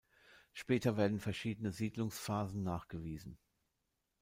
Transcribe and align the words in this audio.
Später 0.51 0.97
werden 0.97 1.19
verschiedene 1.19 1.71
Siedlungsphasen 1.71 2.63
nachgewiesen. 2.63 3.37